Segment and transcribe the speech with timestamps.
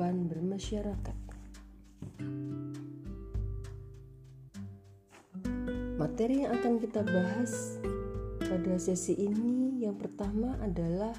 [0.00, 1.18] kehidupan bermasyarakat.
[6.00, 7.76] Materi yang akan kita bahas
[8.40, 11.12] pada sesi ini yang pertama adalah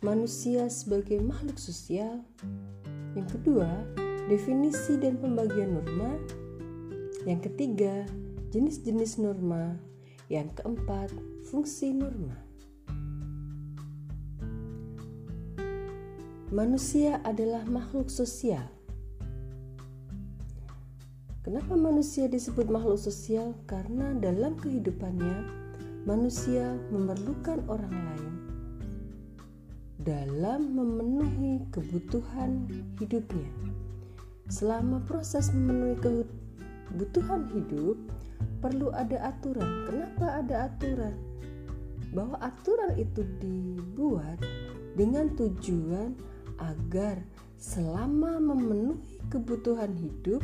[0.00, 2.24] manusia sebagai makhluk sosial.
[3.12, 3.68] Yang kedua,
[4.32, 6.16] definisi dan pembagian norma.
[7.28, 8.08] Yang ketiga,
[8.56, 9.76] jenis-jenis norma.
[10.32, 11.12] Yang keempat,
[11.52, 12.43] fungsi norma.
[16.54, 18.62] Manusia adalah makhluk sosial.
[21.42, 23.58] Kenapa manusia disebut makhluk sosial?
[23.66, 25.50] Karena dalam kehidupannya,
[26.06, 28.34] manusia memerlukan orang lain
[29.98, 32.70] dalam memenuhi kebutuhan
[33.02, 33.50] hidupnya.
[34.46, 37.98] Selama proses memenuhi kebutuhan hidup,
[38.62, 39.90] perlu ada aturan.
[39.90, 41.18] Kenapa ada aturan?
[42.14, 44.38] Bahwa aturan itu dibuat
[44.94, 47.22] dengan tujuan agar
[47.58, 50.42] selama memenuhi kebutuhan hidup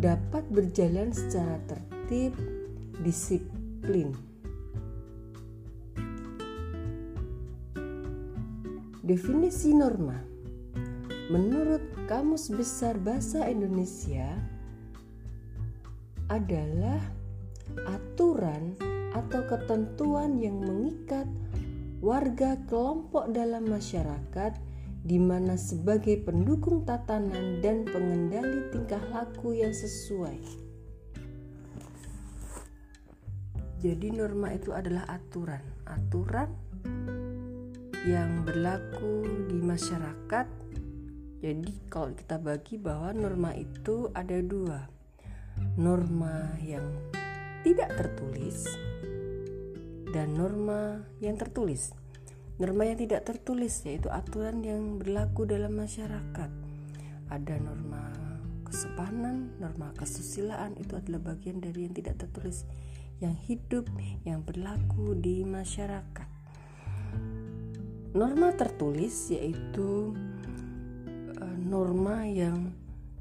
[0.00, 2.32] dapat berjalan secara tertib,
[3.04, 4.16] disiplin.
[9.04, 10.16] Definisi norma
[11.30, 14.38] menurut Kamus Besar Bahasa Indonesia
[16.30, 16.98] adalah
[17.90, 18.78] aturan
[19.14, 21.26] atau ketentuan yang mengikat
[22.00, 24.56] warga kelompok dalam masyarakat
[25.04, 30.40] di mana sebagai pendukung tatanan dan pengendali tingkah laku yang sesuai.
[33.80, 36.52] Jadi norma itu adalah aturan, aturan
[38.04, 40.46] yang berlaku di masyarakat.
[41.40, 44.84] Jadi kalau kita bagi bahwa norma itu ada dua,
[45.80, 46.84] norma yang
[47.64, 48.68] tidak tertulis
[50.10, 51.94] dan norma yang tertulis.
[52.60, 56.50] Norma yang tidak tertulis yaitu aturan yang berlaku dalam masyarakat.
[57.30, 58.10] Ada norma
[58.66, 62.66] kesopanan, norma kesusilaan itu adalah bagian dari yang tidak tertulis
[63.20, 63.86] yang hidup
[64.26, 66.28] yang berlaku di masyarakat.
[68.10, 70.12] Norma tertulis yaitu
[71.38, 72.74] eh, norma yang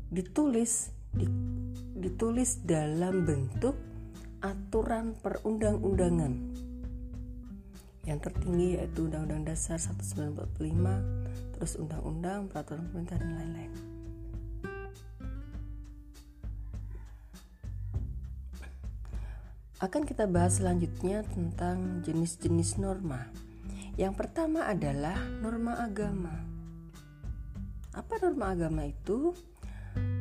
[0.09, 0.89] ditulis
[1.93, 3.77] ditulis dalam bentuk
[4.39, 6.48] aturan perundang-undangan
[8.07, 13.73] yang tertinggi yaitu Undang-Undang Dasar 1945 terus Undang-Undang Peraturan Pemerintah dan lain-lain.
[19.79, 23.31] Akan kita bahas selanjutnya tentang jenis-jenis norma.
[23.95, 26.35] Yang pertama adalah norma agama.
[27.95, 29.31] Apa norma agama itu?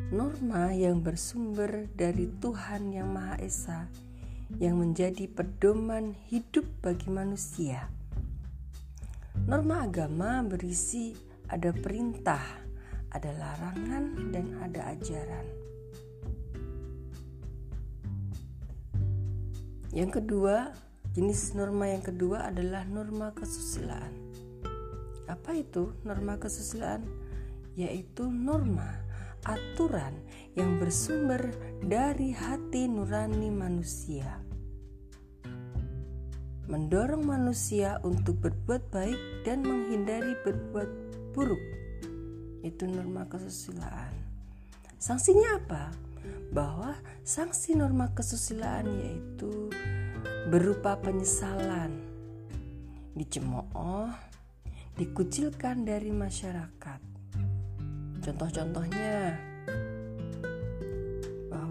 [0.08, 3.80] norma yang bersumber dari Tuhan Yang Maha Esa
[4.56, 7.92] yang menjadi pedoman hidup bagi manusia.
[9.44, 11.12] Norma agama berisi
[11.52, 12.40] ada perintah,
[13.12, 15.46] ada larangan, dan ada ajaran.
[19.92, 20.72] Yang kedua,
[21.12, 24.12] jenis norma yang kedua adalah norma kesusilaan.
[25.28, 27.04] Apa itu norma kesusilaan?
[27.76, 29.00] Yaitu norma
[29.48, 30.12] aturan
[30.56, 34.40] yang bersumber dari hati nurani manusia.
[36.68, 40.90] Mendorong manusia untuk berbuat baik dan menghindari berbuat
[41.32, 41.60] buruk.
[42.60, 44.12] Itu norma kesusilaan.
[45.00, 45.84] Sanksinya apa?
[46.52, 46.92] Bahwa
[47.24, 49.72] sanksi norma kesusilaan yaitu
[50.52, 52.04] berupa penyesalan,
[53.16, 54.12] dicemooh,
[55.00, 57.08] dikucilkan dari masyarakat
[58.28, 59.40] Contoh-contohnya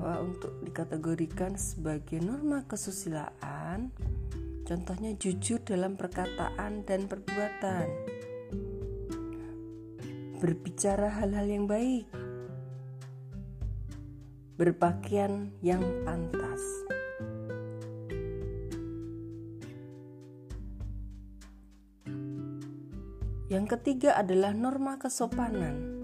[0.08, 3.92] bahwa untuk dikategorikan sebagai norma kesusilaan,
[4.64, 7.92] contohnya jujur dalam perkataan dan perbuatan,
[10.40, 12.08] berbicara hal-hal yang baik,
[14.56, 16.64] berpakaian yang pantas.
[23.52, 25.97] Yang ketiga adalah norma kesopanan.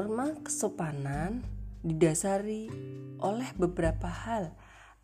[0.00, 1.44] Norma kesopanan
[1.84, 2.72] didasari
[3.20, 4.48] oleh beberapa hal,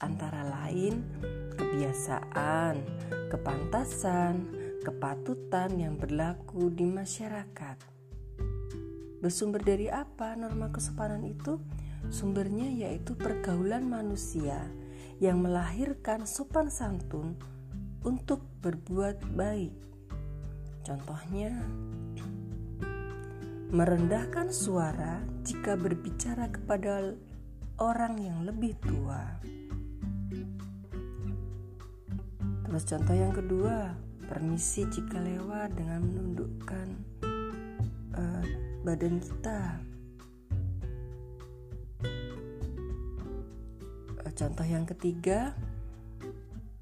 [0.00, 1.04] antara lain
[1.52, 2.81] kebiasaan,
[3.28, 4.48] kepantasan,
[4.81, 7.76] kepatutan yang berlaku di masyarakat.
[9.20, 11.60] Bersumber dari apa norma kesopanan itu?
[12.08, 14.64] Sumbernya yaitu pergaulan manusia
[15.20, 17.37] yang melahirkan sopan santun
[18.00, 19.76] untuk berbuat baik.
[20.88, 21.52] Contohnya,
[23.67, 27.19] merendahkan suara jika berbicara kepada
[27.83, 29.43] orang yang lebih tua.
[32.67, 33.95] Terus contoh yang kedua,
[34.27, 36.87] permisi jika lewat dengan menundukkan
[38.15, 38.45] uh,
[38.87, 39.61] badan kita.
[44.23, 45.55] Uh, contoh yang ketiga,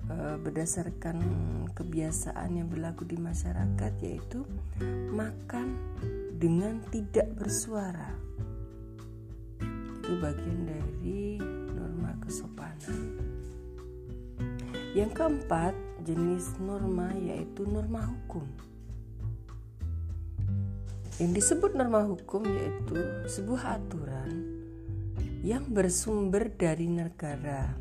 [0.09, 1.21] uh, berdasarkan
[1.73, 4.45] kebiasaan yang berlaku di masyarakat, yaitu
[5.13, 5.77] makan
[6.35, 8.11] dengan tidak bersuara.
[10.03, 11.39] Itu bagian dari
[11.71, 13.19] norma kesopanan.
[14.95, 15.75] Yang keempat,
[16.07, 18.47] jenis norma yaitu norma hukum.
[21.23, 22.99] Yang disebut norma hukum yaitu
[23.31, 24.55] sebuah aturan
[25.47, 27.75] yang bersumber dari negara.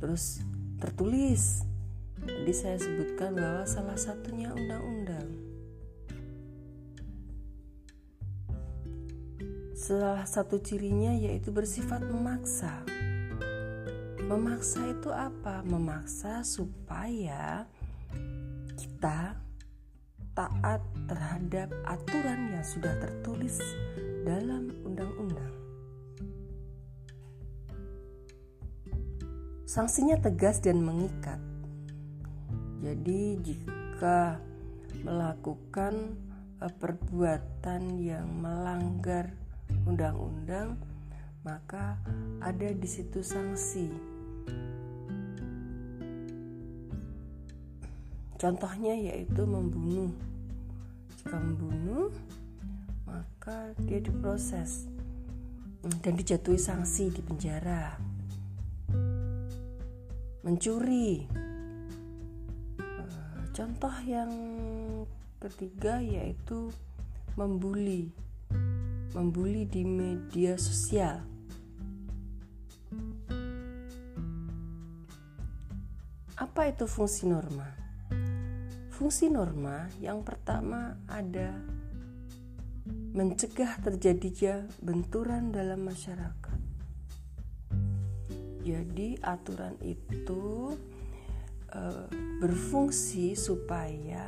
[0.00, 0.44] Terus
[0.80, 1.64] tertulis.
[2.24, 5.53] Jadi saya sebutkan bahwa salah satunya undang-undang.
[9.74, 12.86] Salah satu cirinya yaitu bersifat memaksa.
[14.22, 15.66] Memaksa itu apa?
[15.66, 17.66] Memaksa supaya
[18.78, 19.34] kita
[20.38, 20.78] taat
[21.10, 23.58] terhadap aturan yang sudah tertulis
[24.22, 25.54] dalam undang-undang.
[29.66, 31.42] Sanksinya tegas dan mengikat.
[32.78, 34.38] Jadi jika
[35.02, 36.14] melakukan
[36.62, 39.43] eh, perbuatan yang melanggar
[39.84, 40.80] undang-undang,
[41.44, 42.00] maka
[42.40, 44.14] ada di situ sanksi
[48.44, 50.12] Contohnya yaitu membunuh.
[51.16, 52.12] Jika membunuh,
[53.08, 54.84] maka dia diproses
[56.04, 57.96] dan dijatuhi sanksi di penjara.
[60.44, 61.24] Mencuri.
[63.56, 64.28] Contoh yang
[65.40, 66.68] ketiga yaitu
[67.40, 68.12] membuli.
[69.14, 71.22] Membuli di media sosial.
[76.34, 77.70] Apa itu fungsi norma?
[78.90, 81.54] Fungsi norma yang pertama ada
[83.14, 86.58] mencegah terjadinya benturan dalam masyarakat.
[88.66, 90.74] Jadi aturan itu
[91.70, 91.82] e,
[92.42, 94.26] berfungsi supaya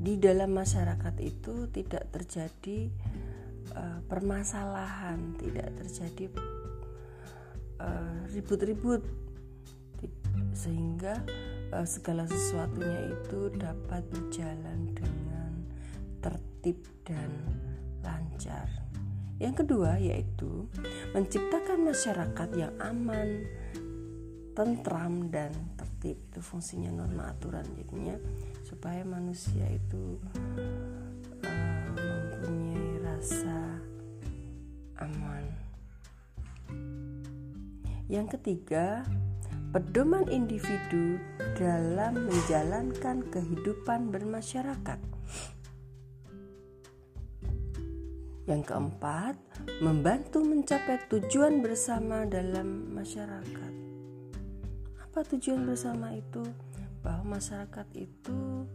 [0.00, 2.88] di dalam masyarakat itu tidak terjadi
[3.76, 6.32] e, permasalahan, tidak terjadi
[7.84, 9.04] eh, ribut-ribut
[10.52, 11.20] sehingga
[11.72, 15.52] uh, segala sesuatunya itu dapat berjalan dengan
[16.20, 17.30] tertib dan
[18.04, 18.68] lancar.
[19.40, 20.68] Yang kedua yaitu
[21.16, 23.48] menciptakan masyarakat yang aman,
[24.52, 26.20] tentram dan tertib.
[26.28, 28.16] Itu fungsinya norma aturan jadinya
[28.70, 30.14] supaya manusia itu
[31.42, 33.82] uh, mempunyai rasa
[35.02, 35.42] aman.
[38.06, 39.02] Yang ketiga,
[39.74, 41.18] pedoman individu
[41.58, 45.00] dalam menjalankan kehidupan bermasyarakat.
[48.46, 49.34] Yang keempat,
[49.82, 53.72] membantu mencapai tujuan bersama dalam masyarakat.
[55.10, 56.69] Apa tujuan bersama itu?
[57.00, 58.68] Bahwa masyarakat itu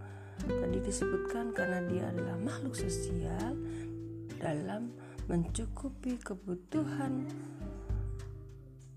[0.43, 3.55] tadi disebutkan karena dia adalah makhluk sosial
[4.41, 4.93] dalam
[5.25, 7.25] mencukupi kebutuhan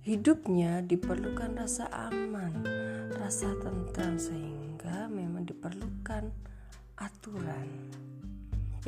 [0.09, 2.65] hidupnya diperlukan rasa aman,
[3.21, 6.33] rasa tentram sehingga memang diperlukan
[6.97, 7.69] aturan.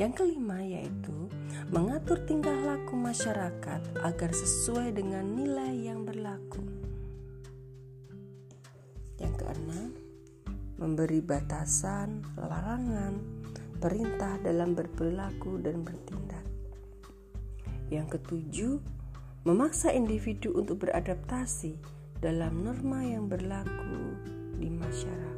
[0.00, 1.28] Yang kelima yaitu
[1.68, 6.64] mengatur tingkah laku masyarakat agar sesuai dengan nilai yang berlaku.
[9.20, 9.99] Yang keenam,
[10.80, 13.20] memberi batasan, larangan,
[13.84, 16.44] perintah dalam berperilaku dan bertindak.
[17.92, 18.80] Yang ketujuh,
[19.44, 21.76] memaksa individu untuk beradaptasi
[22.24, 24.16] dalam norma yang berlaku
[24.56, 25.28] di masyarakat.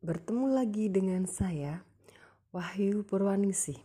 [0.00, 1.84] Bertemu lagi dengan saya,
[2.48, 3.76] Wahyu Purwaningsih.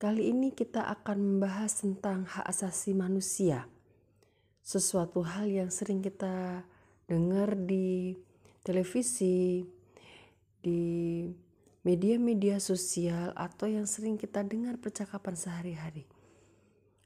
[0.00, 3.68] Kali ini kita akan membahas tentang hak asasi manusia
[4.64, 6.64] sesuatu hal yang sering kita
[7.04, 8.16] dengar di
[8.64, 9.68] televisi,
[10.64, 10.80] di
[11.84, 16.08] media-media sosial, atau yang sering kita dengar percakapan sehari-hari.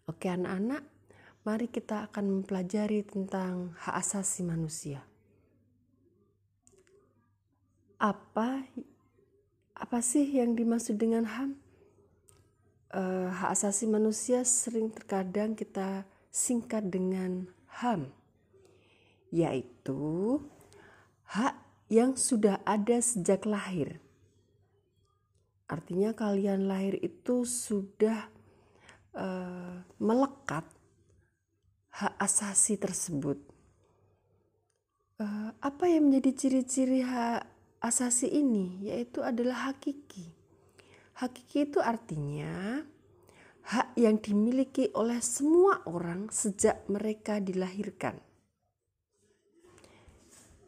[0.06, 0.86] Oke, anak-anak,
[1.42, 5.02] mari kita akan mempelajari tentang hak asasi manusia.
[7.98, 8.70] Apa
[9.80, 11.56] apa sih yang dimaksud dengan HAM?
[12.90, 17.48] Uh, hak asasi manusia sering terkadang kita singkat dengan
[17.80, 18.12] HAM,
[19.32, 20.42] yaitu
[21.24, 21.54] hak
[21.88, 24.02] yang sudah ada sejak lahir
[25.70, 28.26] Artinya kalian lahir itu sudah
[29.14, 30.66] uh, melekat
[31.94, 33.38] hak asasi tersebut.
[35.22, 37.46] Uh, apa yang menjadi ciri-ciri hak
[37.80, 38.84] asasi ini?
[38.86, 40.28] Yaitu adalah hakiki.
[41.20, 42.80] Hakiki itu artinya
[43.60, 48.16] hak yang dimiliki oleh semua orang sejak mereka dilahirkan.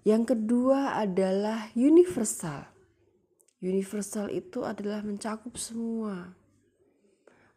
[0.02, 2.66] Yang kedua adalah universal.
[3.62, 6.34] Universal itu adalah mencakup semua.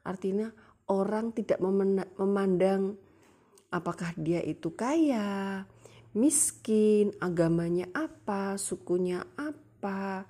[0.05, 0.53] Artinya
[0.85, 1.57] orang tidak
[2.21, 2.93] memandang
[3.74, 5.65] apakah dia itu kaya,
[6.15, 10.25] miskin, agamanya apa, sukunya apa,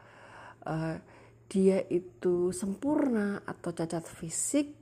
[0.65, 0.97] uh,
[1.45, 4.73] dia itu sempurna atau cacat fisik,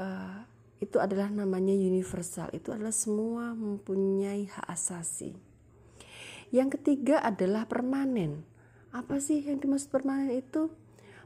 [0.00, 0.42] uh,
[0.80, 2.48] itu adalah namanya universal.
[2.56, 5.36] Itu adalah semua mempunyai hak asasi.
[6.48, 8.42] Yang ketiga adalah permanen
[8.88, 10.72] apa sih yang dimaksud permanen itu?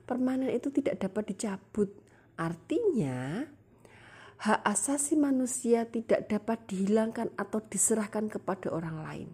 [0.03, 1.95] Permanen itu tidak dapat dicabut.
[2.35, 3.47] Artinya,
[4.43, 9.31] hak asasi manusia tidak dapat dihilangkan atau diserahkan kepada orang lain.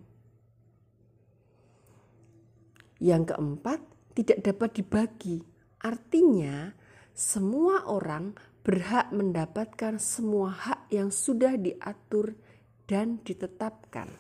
[3.01, 3.81] Yang keempat,
[4.13, 5.41] tidak dapat dibagi.
[5.81, 6.77] Artinya,
[7.17, 12.37] semua orang berhak mendapatkan semua hak yang sudah diatur
[12.85, 14.13] dan ditetapkan.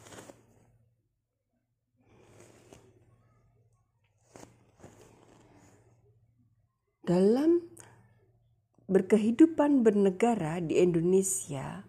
[7.04, 7.76] Dalam
[8.88, 11.84] berkehidupan bernegara di Indonesia,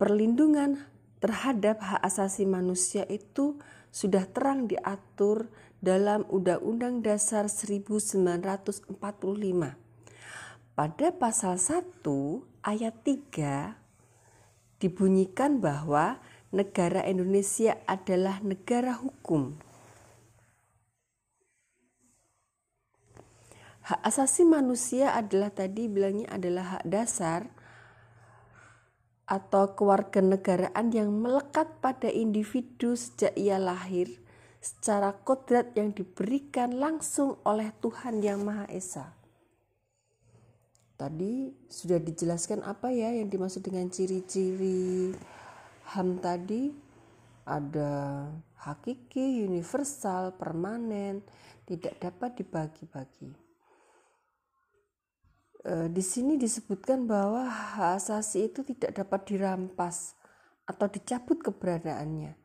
[0.00, 0.80] perlindungan
[1.20, 3.60] terhadap hak asasi manusia itu
[3.92, 5.52] sudah terang diatur
[5.84, 8.96] dalam Undang-Undang Dasar 1945.
[10.72, 12.00] Pada pasal 1
[12.64, 13.76] ayat 3
[14.80, 16.16] dibunyikan bahwa
[16.48, 19.60] negara Indonesia adalah negara hukum
[23.82, 27.50] Hak asasi manusia adalah tadi bilangnya adalah hak dasar
[29.26, 34.22] atau kewarganegaraan yang melekat pada individu sejak ia lahir
[34.62, 39.10] secara kodrat yang diberikan langsung oleh Tuhan Yang Maha Esa.
[40.94, 45.10] Tadi sudah dijelaskan apa ya yang dimaksud dengan ciri-ciri
[45.90, 46.70] HAM tadi?
[47.42, 47.90] Ada
[48.62, 51.26] hakiki, universal, permanen,
[51.66, 53.41] tidak dapat dibagi-bagi.
[55.62, 60.18] E, di sini disebutkan bahwa hak asasi itu tidak dapat dirampas
[60.66, 62.42] atau dicabut keberadaannya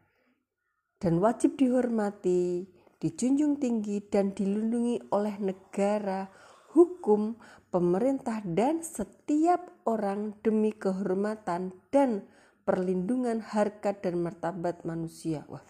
[0.98, 2.66] dan wajib dihormati,
[2.98, 6.26] dijunjung tinggi dan dilindungi oleh negara,
[6.74, 7.38] hukum,
[7.70, 12.26] pemerintah dan setiap orang demi kehormatan dan
[12.66, 15.46] perlindungan harkat dan martabat manusia.
[15.46, 15.62] Wah,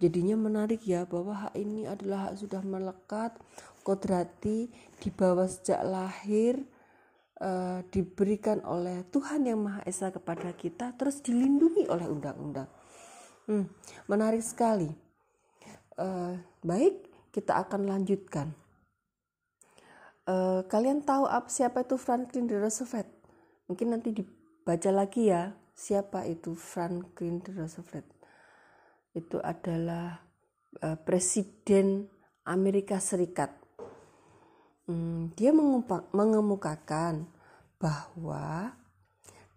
[0.00, 3.36] jadinya menarik ya bahwa hak ini adalah hak sudah melekat,
[3.84, 4.72] kodrati,
[5.04, 6.64] dibawa sejak lahir,
[7.40, 12.68] uh, diberikan oleh Tuhan yang Maha Esa kepada kita terus dilindungi oleh undang-undang.
[13.48, 13.66] Hmm,
[14.06, 14.88] menarik sekali.
[15.98, 18.54] Uh, baik, kita akan lanjutkan.
[20.28, 22.54] Uh, kalian tahu apa siapa itu Franklin D.
[22.54, 23.08] Roosevelt?
[23.66, 27.50] Mungkin nanti dibaca lagi ya siapa itu Franklin D.
[27.56, 28.06] Roosevelt.
[29.10, 30.22] Itu adalah
[30.78, 32.06] uh, presiden
[32.46, 33.59] Amerika Serikat
[34.90, 35.54] hmm, dia
[36.10, 37.30] mengemukakan
[37.78, 38.74] bahwa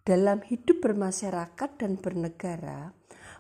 [0.06, 2.94] dalam hidup bermasyarakat dan bernegara,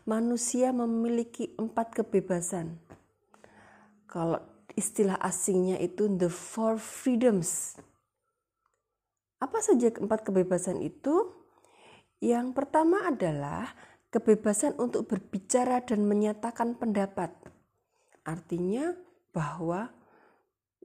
[0.09, 2.81] manusia memiliki empat kebebasan.
[4.09, 4.41] Kalau
[4.73, 7.77] istilah asingnya itu the four freedoms.
[9.37, 11.29] Apa saja empat kebebasan itu?
[12.23, 13.67] Yang pertama adalah
[14.07, 17.35] kebebasan untuk berbicara dan menyatakan pendapat.
[18.23, 18.95] Artinya
[19.35, 19.91] bahwa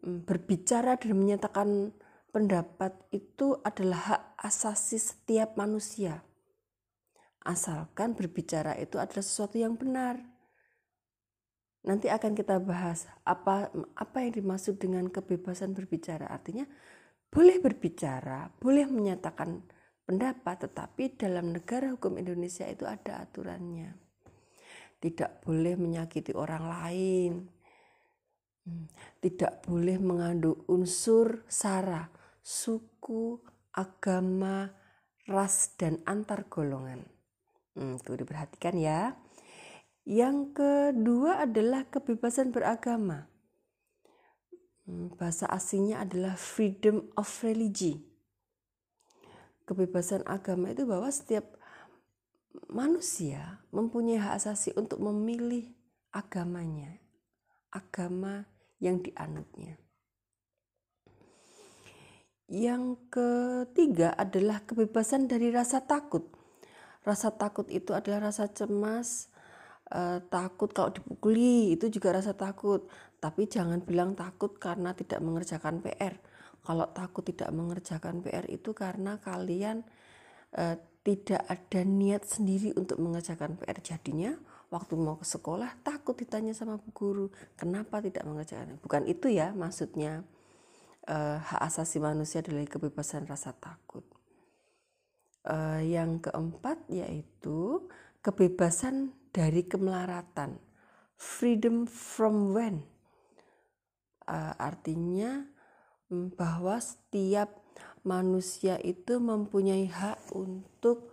[0.02, 1.90] berbicara dan menyatakan
[2.30, 6.22] pendapat itu adalah hak asasi setiap manusia.
[7.42, 10.20] Asalkan berbicara itu adalah sesuatu yang benar.
[11.86, 16.28] Nanti akan kita bahas apa apa yang dimaksud dengan kebebasan berbicara.
[16.28, 16.68] Artinya
[17.32, 19.64] boleh berbicara, boleh menyatakan
[20.04, 23.96] pendapat, tetapi dalam negara hukum Indonesia itu ada aturannya.
[24.98, 27.47] Tidak boleh menyakiti orang lain,
[29.18, 32.06] tidak boleh mengandung unsur sara,
[32.38, 33.42] suku,
[33.75, 34.70] agama,
[35.26, 37.02] ras, dan antar golongan.
[37.75, 39.14] Hmm, itu diperhatikan ya.
[40.08, 43.28] Yang kedua adalah kebebasan beragama.
[44.88, 48.00] Hmm, bahasa asingnya adalah freedom of religion.
[49.68, 51.44] Kebebasan agama itu bahwa setiap
[52.72, 55.68] manusia mempunyai hak asasi untuk memilih
[56.08, 56.96] agamanya.
[57.68, 58.48] Agama
[58.78, 59.76] yang dianutnya.
[62.49, 66.25] yang ketiga adalah kebebasan dari rasa takut.
[67.04, 69.28] Rasa takut itu adalah rasa cemas,
[69.92, 72.88] eh, takut kalau dipukuli itu juga rasa takut.
[73.20, 76.16] Tapi jangan bilang takut karena tidak mengerjakan PR.
[76.64, 79.85] Kalau takut tidak mengerjakan PR itu karena kalian
[80.56, 83.80] eh, tidak ada niat sendiri untuk mengerjakan PR.
[83.85, 84.32] Jadinya
[84.73, 87.26] waktu mau ke sekolah takut ditanya sama bu guru
[87.58, 88.78] kenapa tidak mengerjakan.
[88.80, 90.24] Bukan itu ya maksudnya
[91.08, 94.04] uh, hak asasi manusia adalah kebebasan rasa takut.
[95.48, 97.88] Uh, yang keempat yaitu
[98.20, 100.60] kebebasan dari kemelaratan,
[101.16, 102.84] freedom from when.
[104.28, 105.48] Uh, artinya
[106.12, 107.48] mm, bahwa setiap
[108.04, 111.12] manusia itu mempunyai hak untuk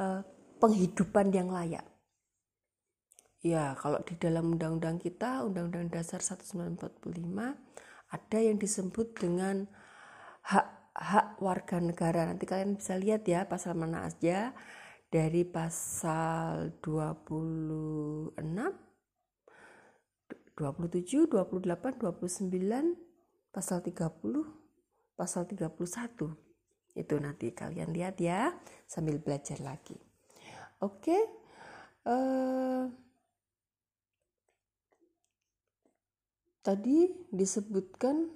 [0.00, 0.24] uh,
[0.56, 1.84] penghidupan yang layak.
[3.46, 7.54] Ya, kalau di dalam undang-undang kita, Undang-Undang Dasar 1945
[8.10, 9.70] ada yang disebut dengan
[10.50, 10.66] hak
[10.98, 12.26] hak warga negara.
[12.26, 14.50] Nanti kalian bisa lihat ya pasal mana aja
[15.14, 22.50] dari pasal 26 27, 28, 29,
[23.54, 26.34] pasal 30, pasal 31.
[26.98, 28.58] Itu nanti kalian lihat ya
[28.90, 29.94] sambil belajar lagi.
[30.82, 31.14] Oke.
[32.02, 33.05] Uh,
[36.66, 38.26] tadi disebutkan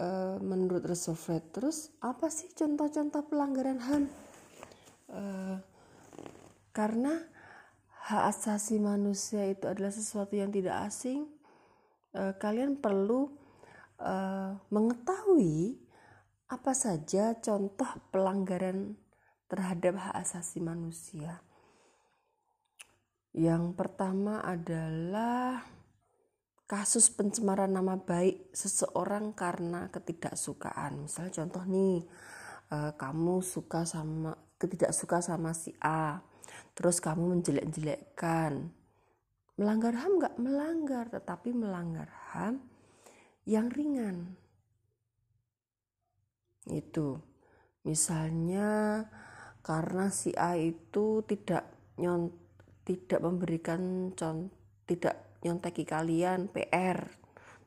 [0.00, 4.04] uh, menurut Resolvet terus apa sih contoh-contoh pelanggaran HAM
[5.12, 5.60] uh,
[6.72, 7.20] karena
[8.08, 11.28] hak asasi manusia itu adalah sesuatu yang tidak asing
[12.16, 13.28] uh, kalian perlu
[14.00, 15.76] uh, mengetahui
[16.48, 18.96] apa saja contoh pelanggaran
[19.48, 21.44] terhadap hak asasi manusia.
[23.32, 25.64] Yang pertama adalah
[26.72, 31.04] kasus pencemaran nama baik seseorang karena ketidaksukaan.
[31.04, 32.00] Misalnya contoh nih,
[32.72, 36.24] uh, kamu suka sama ketidak suka sama si A,
[36.72, 38.72] terus kamu menjelek-jelekkan.
[39.60, 42.64] Melanggar HAM nggak melanggar, tetapi melanggar HAM
[43.44, 44.32] yang ringan.
[46.72, 47.20] Itu.
[47.84, 49.04] Misalnya
[49.60, 51.68] karena si A itu tidak
[52.00, 52.32] nyon
[52.88, 57.22] tidak memberikan contoh tidak nyontek kalian PR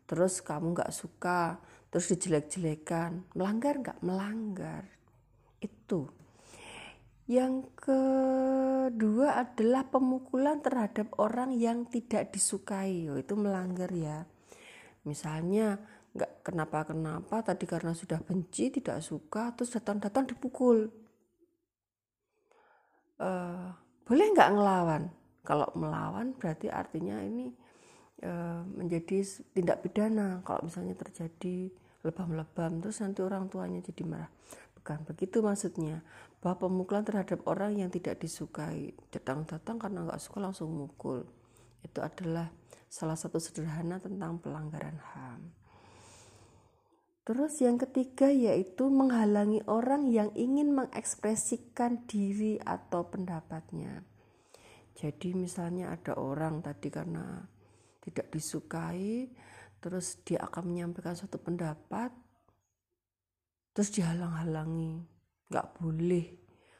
[0.05, 1.57] terus kamu nggak suka
[1.89, 3.23] terus dijelek-jelekan.
[3.39, 3.99] Melanggar nggak?
[4.03, 4.83] Melanggar.
[5.63, 6.11] Itu.
[7.25, 13.09] Yang kedua adalah pemukulan terhadap orang yang tidak disukai.
[13.09, 14.27] Itu melanggar ya.
[15.07, 15.79] Misalnya
[16.15, 20.91] nggak kenapa-kenapa tadi karena sudah benci tidak suka terus datang-datang dipukul.
[23.15, 23.71] Uh,
[24.03, 25.03] boleh nggak ngelawan?
[25.47, 27.64] Kalau melawan berarti artinya ini
[28.75, 29.21] menjadi
[29.53, 31.69] tindak pidana kalau misalnya terjadi
[32.05, 34.31] lebam-lebam terus nanti orang tuanya jadi marah.
[34.77, 36.05] Bukan begitu maksudnya.
[36.41, 41.25] Bahwa pemukulan terhadap orang yang tidak disukai datang-datang karena nggak suka langsung mukul.
[41.81, 42.53] Itu adalah
[42.85, 45.65] salah satu sederhana tentang pelanggaran HAM
[47.25, 54.05] Terus yang ketiga yaitu menghalangi orang yang ingin mengekspresikan diri atau pendapatnya.
[54.93, 57.41] Jadi misalnya ada orang tadi karena
[58.06, 59.34] tidak disukai,
[59.82, 62.13] terus dia akan menyampaikan suatu pendapat,
[63.74, 65.02] terus dihalang-halangi,
[65.50, 66.26] nggak boleh,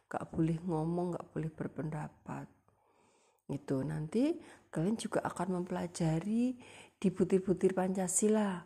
[0.06, 2.48] nggak boleh ngomong, nggak boleh berpendapat.
[3.50, 4.38] Itu nanti
[4.70, 6.58] kalian juga akan mempelajari
[6.96, 8.66] di butir-butir Pancasila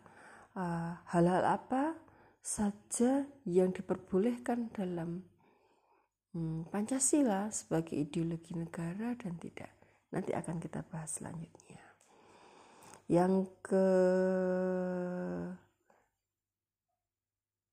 [0.56, 1.96] ah, hal-hal uh, apa
[2.40, 5.20] saja yang diperbolehkan dalam
[6.32, 9.72] hmm, Pancasila sebagai ideologi negara dan tidak.
[10.10, 11.79] Nanti akan kita bahas selanjutnya.
[13.10, 13.86] Yang ke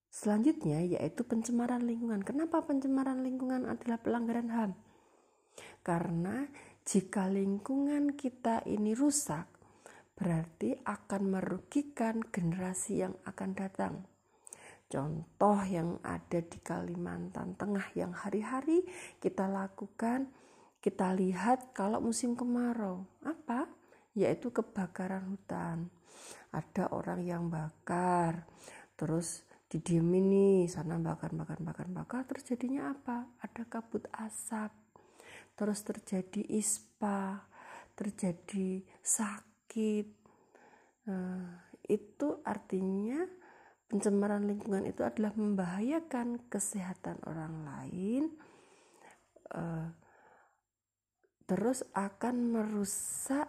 [0.10, 2.26] selanjutnya yaitu pencemaran lingkungan.
[2.26, 4.72] Kenapa pencemaran lingkungan adalah pelanggaran HAM?
[5.86, 6.50] Karena
[6.82, 9.46] jika lingkungan kita ini rusak,
[10.18, 13.94] berarti akan merugikan generasi yang akan datang.
[14.90, 18.88] Contoh yang ada di Kalimantan Tengah yang hari-hari
[19.22, 20.34] kita lakukan,
[20.82, 23.68] kita lihat kalau musim kemarau, apa?
[24.18, 25.94] Yaitu kebakaran hutan.
[26.50, 28.50] Ada orang yang bakar,
[28.98, 33.30] terus didiemin nih, sana bakar, bakar, bakar, bakar, terus jadinya apa?
[33.46, 34.74] Ada kabut asap,
[35.54, 37.46] terus terjadi ispa,
[37.94, 40.08] terjadi sakit.
[41.14, 43.22] Nah, itu artinya
[43.88, 48.24] pencemaran lingkungan itu adalah membahayakan kesehatan orang lain
[49.56, 49.88] uh,
[51.48, 53.48] terus akan merusak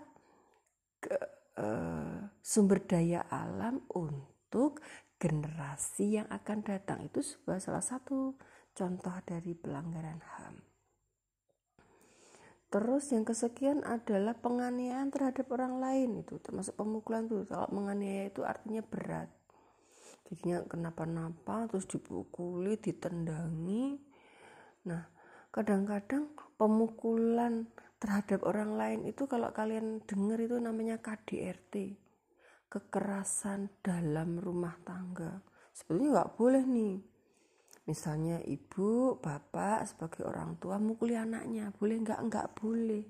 [0.99, 1.15] ke,
[1.59, 4.83] uh, sumber daya alam untuk
[5.19, 8.39] generasi yang akan datang itu sebuah salah satu
[8.75, 10.69] contoh dari pelanggaran HAM.
[12.69, 17.49] Terus yang kesekian adalah penganiayaan terhadap orang lain itu termasuk pemukulan tuh.
[17.49, 19.33] Kalau menganiaya itu artinya berat.
[20.29, 23.97] Jadinya kenapa-napa terus dipukuli, ditendangi.
[24.85, 25.09] Nah,
[25.49, 26.29] kadang-kadang
[26.61, 31.99] pemukulan terhadap orang lain itu kalau kalian dengar itu namanya KDRT.
[32.69, 35.43] Kekerasan dalam rumah tangga.
[35.75, 36.97] Sebetulnya nggak boleh nih.
[37.89, 41.73] Misalnya ibu bapak sebagai orang tua mukuli anaknya.
[41.73, 42.21] Boleh nggak?
[42.29, 43.05] Nggak boleh.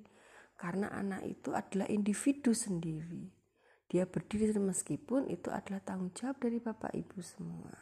[0.55, 3.27] Karena anak itu adalah individu sendiri.
[3.89, 7.75] Dia berdiri meskipun itu adalah tanggung jawab dari bapak ibu semua.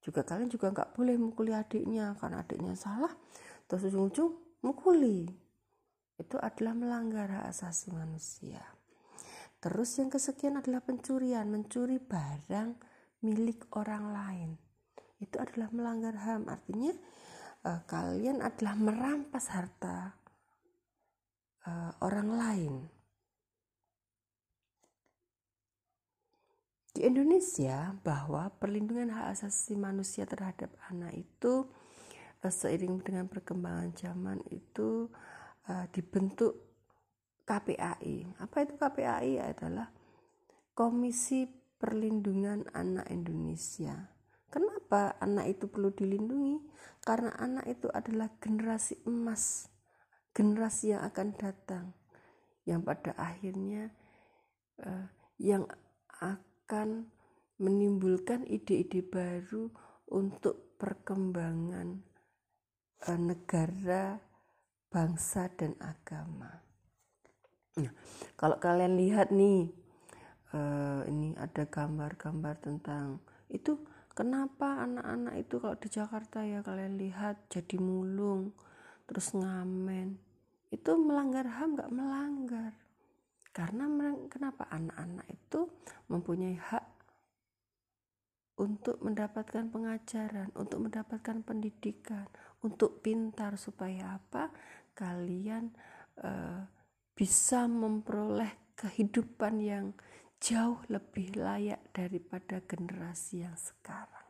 [0.00, 2.16] Juga kalian juga nggak boleh mukuli adiknya.
[2.16, 3.12] Karena adiknya salah
[3.68, 5.47] terus ujung-ujung mukuli
[6.18, 8.60] itu adalah melanggar hak asasi manusia.
[9.58, 12.78] Terus yang kesekian adalah pencurian mencuri barang
[13.26, 14.50] milik orang lain.
[15.18, 16.46] Itu adalah melanggar HAM.
[16.46, 16.94] Artinya
[17.66, 20.14] uh, kalian adalah merampas harta
[21.66, 22.74] uh, orang lain.
[26.94, 31.66] Di Indonesia bahwa perlindungan hak asasi manusia terhadap anak itu
[32.42, 35.10] uh, seiring dengan perkembangan zaman itu
[35.68, 36.68] uh, dibentuk
[37.48, 38.40] KPAI.
[38.40, 39.88] Apa itu KPAI adalah
[40.76, 44.18] Komisi Perlindungan Anak Indonesia.
[44.48, 46.64] Kenapa anak itu perlu dilindungi?
[47.04, 49.68] Karena anak itu adalah generasi emas,
[50.32, 51.92] generasi yang akan datang,
[52.64, 53.92] yang pada akhirnya
[54.80, 55.04] uh,
[55.36, 55.68] yang
[56.20, 57.12] akan
[57.60, 59.68] menimbulkan ide-ide baru
[60.08, 62.00] untuk perkembangan
[63.04, 64.16] uh, negara,
[64.88, 66.64] bangsa dan agama.
[67.78, 67.92] Nah,
[68.34, 69.70] kalau kalian lihat nih,
[70.52, 73.78] uh, ini ada gambar-gambar tentang itu
[74.18, 78.50] Kenapa anak-anak itu kalau di Jakarta ya kalian lihat jadi mulung,
[79.06, 80.18] terus ngamen,
[80.74, 82.74] itu melanggar HAM nggak melanggar.
[83.54, 83.86] Karena
[84.26, 85.70] kenapa anak-anak itu
[86.10, 86.86] mempunyai hak
[88.58, 92.26] untuk mendapatkan pengajaran, untuk mendapatkan pendidikan,
[92.66, 94.50] untuk pintar supaya apa?
[94.98, 95.70] Kalian
[96.26, 96.66] uh,
[97.14, 99.94] bisa memperoleh kehidupan yang
[100.42, 104.26] jauh lebih layak daripada generasi yang sekarang.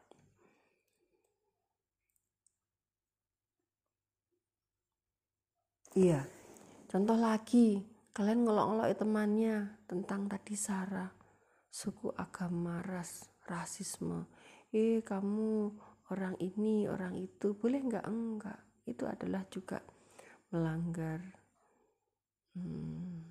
[5.97, 6.23] Iya,
[6.87, 7.81] contoh lagi,
[8.13, 9.57] kalian ngelok-ngelok temannya
[9.89, 11.11] tentang tadi Sarah,
[11.73, 14.29] suku agama, ras, rasisme.
[14.69, 15.73] Eh, kamu
[16.13, 18.05] orang ini, orang itu, boleh nggak?
[18.05, 18.61] Enggak.
[18.85, 19.81] Itu adalah juga
[20.49, 21.21] melanggar
[22.57, 23.29] hmm,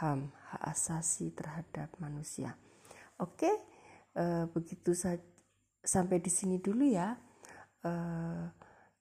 [0.00, 2.56] HAM, hak asasi terhadap manusia.
[3.20, 3.52] Oke,
[4.16, 5.20] uh, begitu saja
[5.84, 7.16] sampai di sini dulu ya.
[7.80, 8.48] Uh,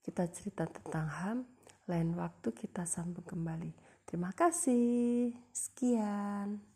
[0.04, 1.40] kita cerita tentang HAM,
[1.88, 3.72] lain waktu kita sambung kembali.
[4.08, 5.36] Terima kasih.
[5.54, 6.69] Sekian.